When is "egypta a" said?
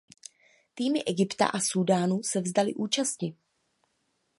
1.05-1.59